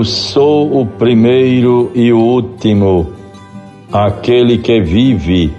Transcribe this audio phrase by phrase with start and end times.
[0.00, 3.12] Eu sou o primeiro e o último,
[3.92, 5.54] aquele que vive.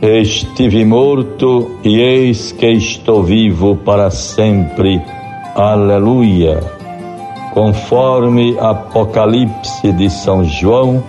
[0.00, 5.02] Estive morto e eis que estou vivo para sempre.
[5.56, 6.62] Aleluia.
[7.52, 11.02] Conforme Apocalipse de São João,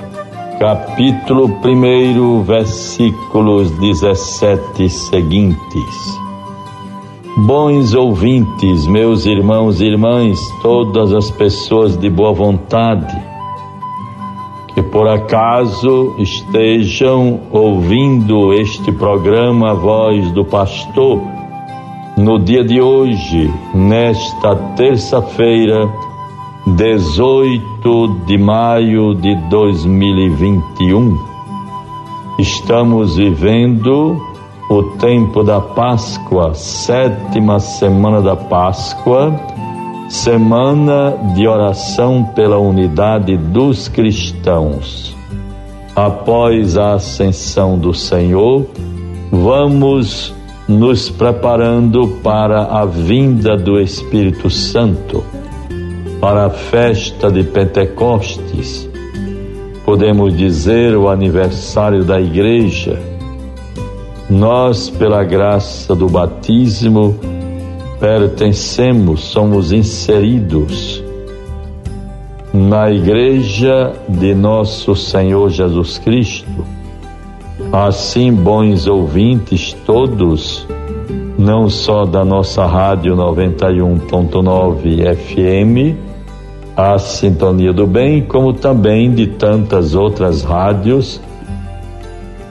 [0.59, 6.26] capítulo 1, versículos 17 seguintes.
[7.39, 13.15] Bons ouvintes, meus irmãos e irmãs, todas as pessoas de boa vontade,
[14.73, 21.21] que por acaso estejam ouvindo este programa Voz do Pastor,
[22.17, 25.87] no dia de hoje, nesta terça-feira,
[26.65, 31.15] 18 de maio de 2021.
[32.39, 34.19] Estamos vivendo
[34.69, 39.33] o tempo da Páscoa, sétima semana da Páscoa,
[40.09, 45.15] semana de oração pela unidade dos cristãos.
[45.95, 48.65] Após a ascensão do Senhor,
[49.31, 50.35] vamos
[50.67, 55.23] nos preparando para a vinda do Espírito Santo,
[56.19, 58.89] para a festa de Pentecostes,
[59.85, 63.16] podemos dizer o aniversário da Igreja
[64.29, 67.17] nós, pela graça do batismo,
[67.99, 71.01] pertencemos, somos inseridos
[72.53, 76.65] na Igreja de nosso Senhor Jesus Cristo.
[77.71, 80.67] Assim, bons ouvintes todos,
[81.37, 85.95] não só da nossa rádio 91.9 FM,
[86.75, 91.21] a Sintonia do Bem, como também de tantas outras rádios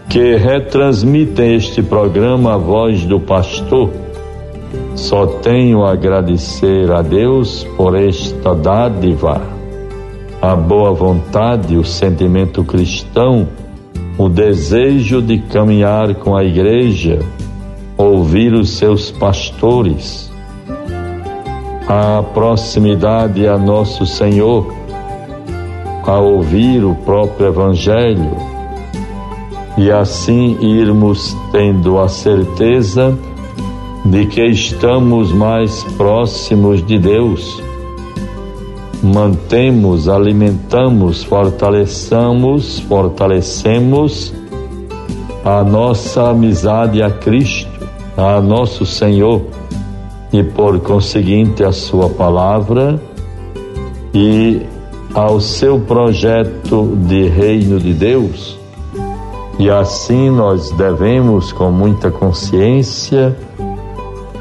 [0.09, 3.91] que retransmitem este programa A Voz do Pastor.
[4.94, 9.43] Só tenho a agradecer a Deus por esta dádiva,
[10.41, 13.49] a boa vontade, o sentimento cristão,
[14.17, 17.19] o desejo de caminhar com a igreja,
[17.97, 20.33] ouvir os seus pastores,
[21.88, 24.73] a proximidade a nosso Senhor,
[26.06, 28.56] a ouvir o próprio Evangelho
[29.76, 33.16] e assim irmos tendo a certeza
[34.06, 37.62] de que estamos mais próximos de Deus.
[39.03, 44.32] Mantemos, alimentamos, fortalecemos, fortalecemos
[45.44, 49.43] a nossa amizade a Cristo, a nosso Senhor
[50.32, 53.00] e por conseguinte a sua palavra
[54.14, 54.62] e
[55.14, 58.58] ao seu projeto de reino de Deus
[59.59, 63.34] e assim nós devemos, com muita consciência,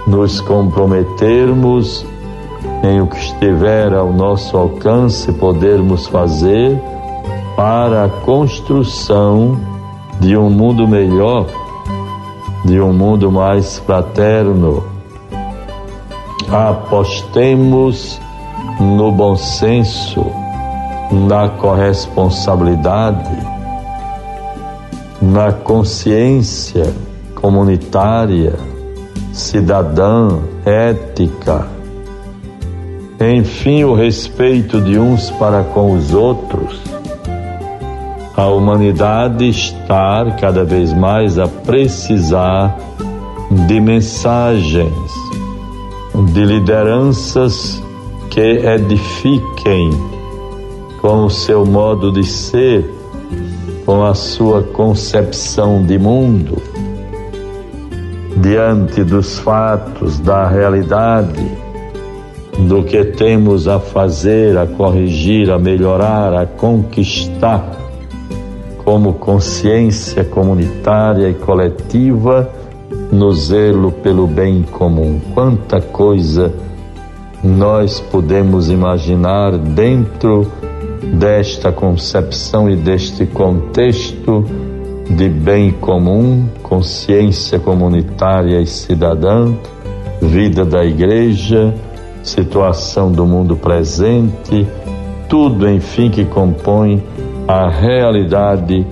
[0.06, 2.06] nos comprometermos
[2.84, 6.78] em o que estiver ao nosso alcance, podermos fazer
[7.56, 9.58] para a construção
[10.20, 11.46] de um mundo melhor,
[12.66, 14.84] de um mundo mais fraterno.
[16.52, 18.20] Apostemos
[18.80, 20.26] no bom senso,
[21.10, 23.55] na corresponsabilidade
[25.26, 26.94] na consciência
[27.34, 28.54] comunitária,
[29.34, 31.68] cidadã, ética,
[33.20, 36.80] enfim, o respeito de uns para com os outros,
[38.38, 42.78] a humanidade estar cada vez mais a precisar
[43.68, 45.12] de mensagens,
[46.34, 47.82] de lideranças
[48.30, 49.90] que edifiquem
[51.02, 52.95] com o seu modo de ser
[53.86, 56.62] com a sua concepção de mundo,
[58.38, 61.46] diante dos fatos, da realidade,
[62.68, 67.70] do que temos a fazer, a corrigir, a melhorar, a conquistar,
[68.84, 72.50] como consciência comunitária e coletiva,
[73.12, 75.22] no zelo pelo bem comum.
[75.34, 76.52] Quanta coisa
[77.44, 80.52] nós podemos imaginar dentro
[81.04, 84.46] desta concepção e deste contexto
[85.10, 89.54] de bem comum, consciência comunitária e cidadã,
[90.22, 91.74] vida da igreja,
[92.24, 94.68] situação do mundo presente,
[95.30, 97.04] tudo, enfim, que compõe
[97.48, 98.86] a realidade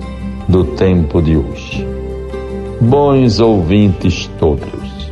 [0.48, 1.86] do tempo de hoje.
[2.80, 5.10] Bons ouvintes todos,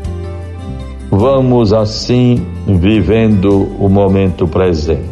[1.11, 5.12] vamos assim vivendo o momento presente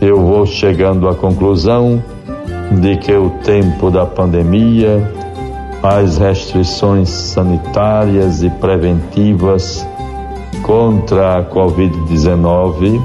[0.00, 2.02] eu vou chegando à conclusão
[2.80, 5.12] de que o tempo da pandemia,
[5.82, 9.86] as restrições sanitárias e preventivas
[10.62, 13.00] contra a Covid-19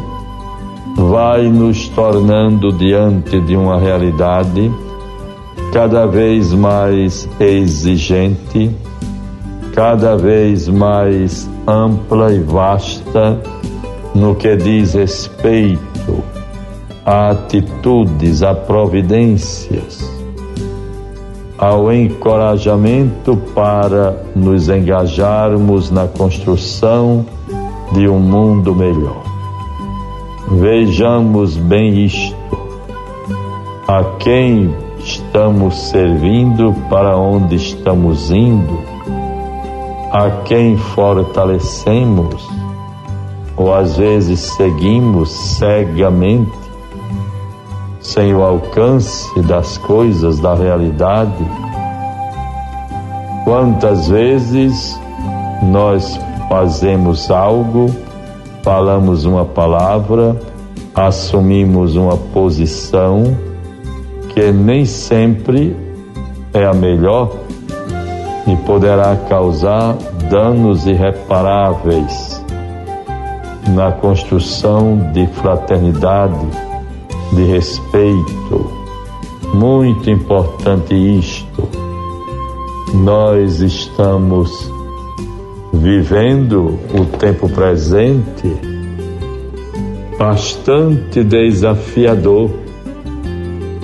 [0.95, 4.71] vai nos tornando diante de uma realidade
[5.73, 8.73] cada vez mais exigente,
[9.73, 13.41] cada vez mais ampla e vasta
[14.13, 15.94] no que diz respeito
[17.05, 20.11] a atitudes, a providências,
[21.55, 27.23] ao encorajamento para nos engajarmos na construção
[27.91, 29.23] de um mundo melhor.
[30.47, 32.35] Vejamos bem isto.
[33.87, 38.79] A quem estamos servindo, para onde estamos indo,
[40.11, 42.43] a quem fortalecemos,
[43.55, 46.64] ou às vezes seguimos cegamente,
[48.05, 51.43] sem o alcance das coisas da realidade.
[53.43, 54.99] Quantas vezes
[55.63, 57.89] nós fazemos algo,
[58.63, 60.39] falamos uma palavra,
[60.93, 63.23] assumimos uma posição
[64.33, 65.75] que nem sempre
[66.53, 67.31] é a melhor
[68.47, 69.95] e poderá causar
[70.29, 72.43] danos irreparáveis
[73.73, 76.64] na construção de fraternidade,
[77.33, 78.69] de respeito.
[79.53, 81.67] Muito importante isto.
[82.93, 84.71] Nós estamos
[85.73, 88.75] vivendo o tempo presente
[90.17, 92.49] bastante desafiador.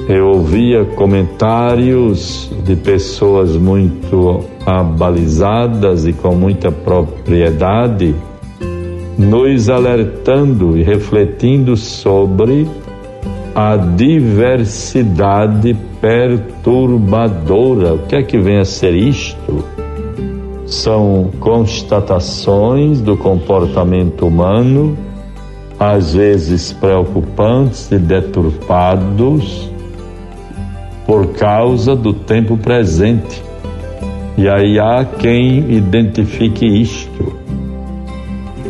[0.07, 8.15] Eu ouvia comentários de pessoas muito abalizadas e com muita propriedade,
[9.17, 12.67] nos alertando e refletindo sobre
[13.53, 17.93] a diversidade perturbadora.
[17.93, 19.63] O que é que vem a ser isto?
[20.71, 24.97] são constatações do comportamento humano,
[25.77, 29.69] às vezes preocupantes e deturpados,
[31.05, 33.43] por causa do tempo presente.
[34.37, 37.33] E aí há quem identifique isto,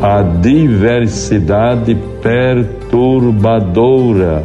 [0.00, 4.42] a diversidade perturbadora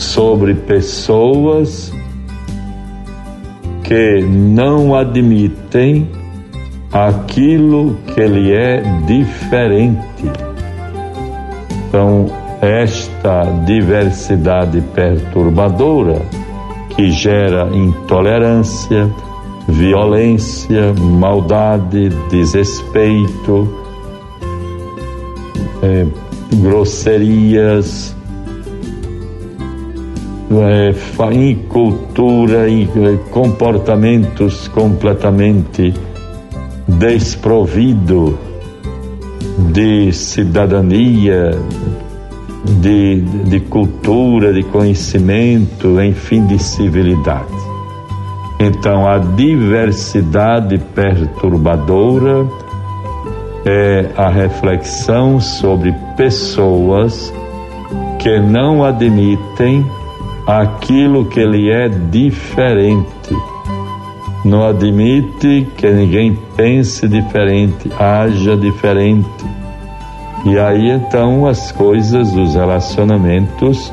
[0.00, 1.92] sobre pessoas
[3.84, 6.08] que não admitem
[6.90, 10.24] aquilo que lhe é diferente.
[11.86, 12.26] Então,
[12.62, 16.22] esta diversidade perturbadora
[16.96, 19.08] que gera intolerância,
[19.68, 23.68] violência, maldade, desrespeito,
[25.82, 26.06] é,
[26.56, 28.16] grosserias,
[30.50, 32.66] é, incultura,
[33.30, 35.94] comportamentos completamente
[36.88, 38.36] desprovido
[39.72, 41.52] de cidadania,
[42.80, 47.70] de, de cultura, de conhecimento, enfim, de civilidade.
[48.58, 52.46] Então, a diversidade perturbadora
[53.64, 57.32] é a reflexão sobre pessoas
[58.18, 59.86] que não admitem
[60.50, 63.36] aquilo que lhe é diferente
[64.44, 69.28] não admite que ninguém pense diferente, haja diferente.
[70.44, 73.92] E aí então as coisas, os relacionamentos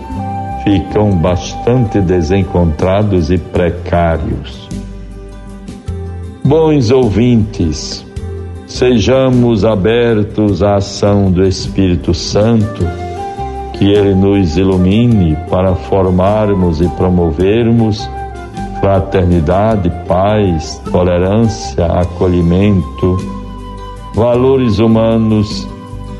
[0.63, 4.67] ficam bastante desencontrados e precários.
[6.43, 8.05] Bons ouvintes,
[8.65, 13.06] sejamos abertos à ação do Espírito Santo,
[13.77, 18.07] que ele nos ilumine para formarmos e promovermos
[18.79, 23.17] fraternidade, paz, tolerância, acolhimento,
[24.15, 25.67] valores humanos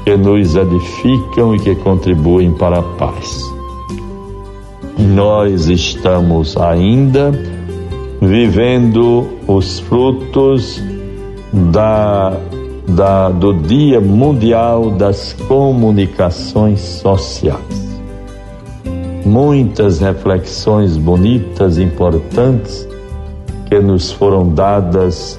[0.03, 3.43] que nos edificam e que contribuem para a paz.
[4.97, 7.31] Nós estamos ainda
[8.21, 10.81] vivendo os frutos
[11.53, 12.33] da,
[12.88, 17.88] da, do Dia Mundial das Comunicações Sociais
[19.27, 22.88] muitas reflexões bonitas, importantes,
[23.67, 25.38] que nos foram dadas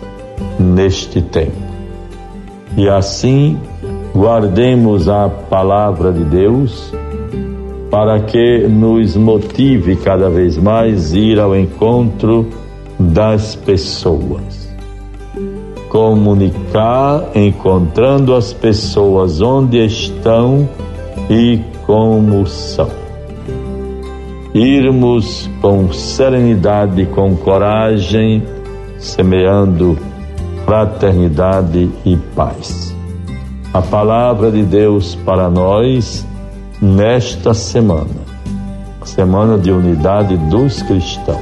[0.59, 1.57] neste tempo.
[2.76, 3.59] E assim,
[4.14, 6.93] guardemos a palavra de Deus
[7.90, 12.47] para que nos motive cada vez mais ir ao encontro
[13.00, 14.67] das pessoas.
[15.88, 20.68] Comunicar encontrando as pessoas onde estão
[21.30, 23.09] e como são
[24.54, 28.42] irmos com serenidade, com coragem,
[28.99, 29.99] semeando
[30.64, 32.95] fraternidade e paz.
[33.73, 36.26] A palavra de Deus para nós
[36.80, 38.07] nesta semana,
[39.04, 41.38] semana de unidade dos cristãos.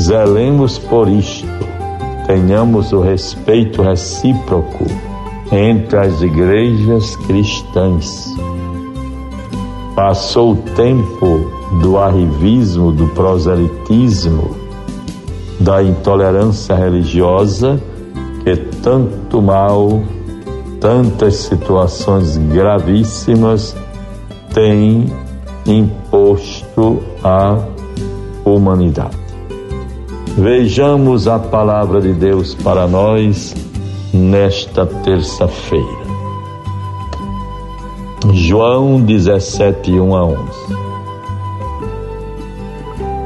[0.00, 1.46] Zelemos por isto,
[2.28, 4.84] tenhamos o respeito recíproco
[5.50, 8.34] entre as igrejas cristãs.
[9.96, 14.54] Passou o tempo do arrivismo, do proselitismo,
[15.58, 17.80] da intolerância religiosa
[18.44, 20.02] que tanto mal,
[20.82, 23.74] tantas situações gravíssimas
[24.52, 25.10] tem
[25.66, 27.58] imposto à
[28.44, 29.27] humanidade.
[30.38, 33.56] Vejamos a palavra de Deus para nós
[34.14, 35.98] nesta terça-feira.
[38.32, 40.38] João 17, 1 a 11.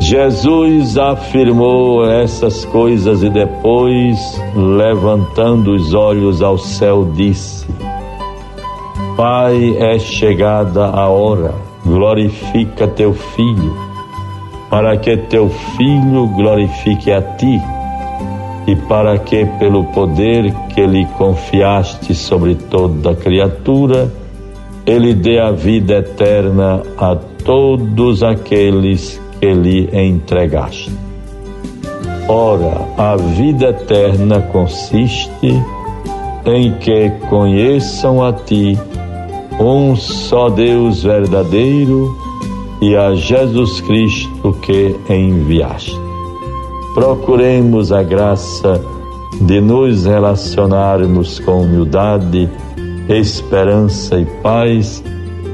[0.00, 4.18] Jesus afirmou essas coisas e depois,
[4.56, 7.66] levantando os olhos ao céu, disse:
[9.18, 11.54] Pai, é chegada a hora,
[11.84, 13.91] glorifica teu filho,
[14.72, 17.60] para que teu filho glorifique a ti,
[18.66, 24.10] e para que, pelo poder que lhe confiaste sobre toda criatura,
[24.86, 27.14] ele dê a vida eterna a
[27.44, 30.90] todos aqueles que lhe entregaste.
[32.26, 35.62] Ora, a vida eterna consiste
[36.46, 38.78] em que conheçam a ti
[39.60, 42.21] um só Deus verdadeiro
[42.82, 45.96] e a Jesus Cristo que enviaste.
[46.94, 48.84] Procuremos a graça
[49.40, 52.50] de nos relacionarmos com humildade,
[53.08, 55.02] esperança e paz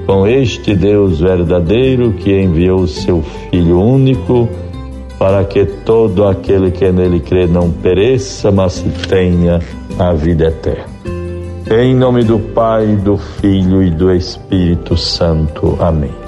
[0.06, 4.48] com este Deus verdadeiro que enviou seu Filho único
[5.18, 9.60] para que todo aquele que nele crê não pereça, mas tenha
[9.98, 10.86] a vida eterna.
[11.70, 15.76] Em nome do Pai, do Filho e do Espírito Santo.
[15.78, 16.27] Amém.